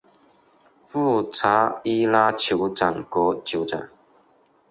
[0.87, 3.87] 富查伊拉酋长国酋长